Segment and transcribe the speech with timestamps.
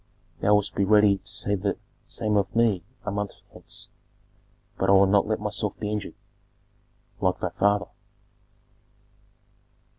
[0.39, 3.89] "Thou wouldst be ready to say the same of me a month hence.
[4.79, 6.15] But I will not let myself be injured."
[7.19, 7.85] "Like thy father."